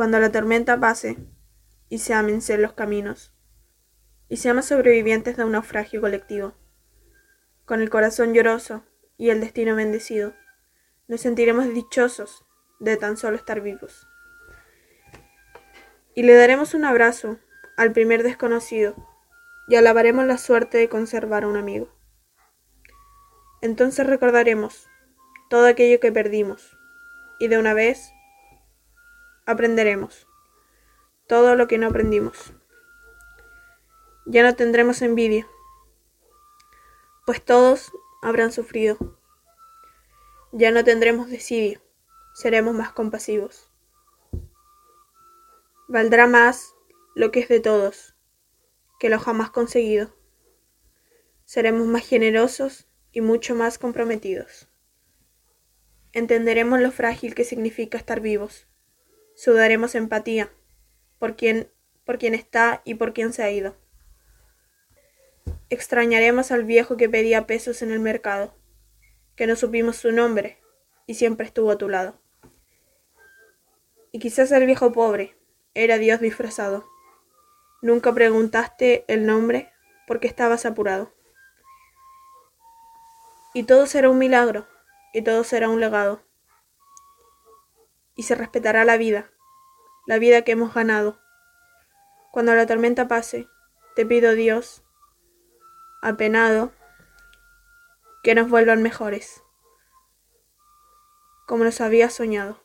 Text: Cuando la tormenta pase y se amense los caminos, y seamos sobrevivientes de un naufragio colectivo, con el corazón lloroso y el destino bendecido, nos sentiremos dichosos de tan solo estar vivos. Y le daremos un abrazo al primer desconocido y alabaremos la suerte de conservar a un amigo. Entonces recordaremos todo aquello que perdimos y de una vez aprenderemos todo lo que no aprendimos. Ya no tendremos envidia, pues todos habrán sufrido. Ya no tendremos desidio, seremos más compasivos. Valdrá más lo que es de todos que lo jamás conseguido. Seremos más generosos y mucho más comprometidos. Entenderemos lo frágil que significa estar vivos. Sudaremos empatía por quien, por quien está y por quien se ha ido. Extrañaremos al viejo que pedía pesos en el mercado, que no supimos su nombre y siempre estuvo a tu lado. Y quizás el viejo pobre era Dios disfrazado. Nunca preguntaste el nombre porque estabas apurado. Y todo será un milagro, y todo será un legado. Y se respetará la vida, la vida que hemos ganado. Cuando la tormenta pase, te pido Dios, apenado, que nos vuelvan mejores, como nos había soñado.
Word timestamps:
Cuando 0.00 0.18
la 0.18 0.32
tormenta 0.32 0.80
pase 0.80 1.18
y 1.90 1.98
se 1.98 2.14
amense 2.14 2.56
los 2.56 2.72
caminos, 2.72 3.34
y 4.30 4.38
seamos 4.38 4.64
sobrevivientes 4.64 5.36
de 5.36 5.44
un 5.44 5.52
naufragio 5.52 6.00
colectivo, 6.00 6.54
con 7.66 7.82
el 7.82 7.90
corazón 7.90 8.32
lloroso 8.32 8.82
y 9.18 9.28
el 9.28 9.42
destino 9.42 9.76
bendecido, 9.76 10.32
nos 11.06 11.20
sentiremos 11.20 11.68
dichosos 11.74 12.46
de 12.78 12.96
tan 12.96 13.18
solo 13.18 13.36
estar 13.36 13.60
vivos. 13.60 14.08
Y 16.14 16.22
le 16.22 16.32
daremos 16.32 16.72
un 16.72 16.86
abrazo 16.86 17.38
al 17.76 17.92
primer 17.92 18.22
desconocido 18.22 18.94
y 19.68 19.74
alabaremos 19.74 20.24
la 20.24 20.38
suerte 20.38 20.78
de 20.78 20.88
conservar 20.88 21.44
a 21.44 21.48
un 21.48 21.58
amigo. 21.58 21.94
Entonces 23.60 24.06
recordaremos 24.06 24.88
todo 25.50 25.66
aquello 25.66 26.00
que 26.00 26.10
perdimos 26.10 26.78
y 27.38 27.48
de 27.48 27.58
una 27.58 27.74
vez 27.74 28.14
aprenderemos 29.50 30.26
todo 31.26 31.54
lo 31.54 31.68
que 31.68 31.78
no 31.78 31.88
aprendimos. 31.88 32.52
Ya 34.26 34.42
no 34.42 34.56
tendremos 34.56 35.02
envidia, 35.02 35.46
pues 37.26 37.44
todos 37.44 37.92
habrán 38.22 38.52
sufrido. 38.52 38.98
Ya 40.52 40.72
no 40.72 40.82
tendremos 40.82 41.30
desidio, 41.30 41.80
seremos 42.34 42.74
más 42.74 42.92
compasivos. 42.92 43.70
Valdrá 45.86 46.26
más 46.26 46.74
lo 47.14 47.30
que 47.30 47.40
es 47.40 47.48
de 47.48 47.60
todos 47.60 48.16
que 49.00 49.08
lo 49.08 49.18
jamás 49.18 49.50
conseguido. 49.50 50.14
Seremos 51.44 51.86
más 51.86 52.06
generosos 52.06 52.86
y 53.12 53.22
mucho 53.22 53.54
más 53.54 53.78
comprometidos. 53.78 54.68
Entenderemos 56.12 56.80
lo 56.80 56.90
frágil 56.90 57.34
que 57.34 57.44
significa 57.44 57.96
estar 57.96 58.20
vivos. 58.20 58.68
Sudaremos 59.40 59.94
empatía 59.94 60.50
por 61.18 61.34
quien, 61.34 61.72
por 62.04 62.18
quien 62.18 62.34
está 62.34 62.82
y 62.84 62.96
por 62.96 63.14
quien 63.14 63.32
se 63.32 63.42
ha 63.42 63.50
ido. 63.50 63.74
Extrañaremos 65.70 66.50
al 66.50 66.64
viejo 66.64 66.98
que 66.98 67.08
pedía 67.08 67.46
pesos 67.46 67.80
en 67.80 67.90
el 67.90 68.00
mercado, 68.00 68.54
que 69.36 69.46
no 69.46 69.56
supimos 69.56 69.96
su 69.96 70.12
nombre 70.12 70.58
y 71.06 71.14
siempre 71.14 71.46
estuvo 71.46 71.70
a 71.70 71.78
tu 71.78 71.88
lado. 71.88 72.20
Y 74.12 74.18
quizás 74.18 74.52
el 74.52 74.66
viejo 74.66 74.92
pobre 74.92 75.38
era 75.72 75.96
Dios 75.96 76.20
disfrazado. 76.20 76.86
Nunca 77.80 78.12
preguntaste 78.12 79.06
el 79.08 79.24
nombre 79.24 79.72
porque 80.06 80.28
estabas 80.28 80.66
apurado. 80.66 81.14
Y 83.54 83.62
todo 83.62 83.86
será 83.86 84.10
un 84.10 84.18
milagro, 84.18 84.68
y 85.14 85.22
todo 85.22 85.44
será 85.44 85.70
un 85.70 85.80
legado. 85.80 86.29
Y 88.20 88.24
se 88.24 88.34
respetará 88.34 88.84
la 88.84 88.98
vida, 88.98 89.30
la 90.06 90.18
vida 90.18 90.42
que 90.42 90.52
hemos 90.52 90.74
ganado. 90.74 91.18
Cuando 92.30 92.54
la 92.54 92.66
tormenta 92.66 93.08
pase, 93.08 93.48
te 93.96 94.04
pido 94.04 94.34
Dios, 94.34 94.84
apenado, 96.02 96.70
que 98.22 98.34
nos 98.34 98.50
vuelvan 98.50 98.82
mejores, 98.82 99.42
como 101.46 101.64
nos 101.64 101.80
había 101.80 102.10
soñado. 102.10 102.62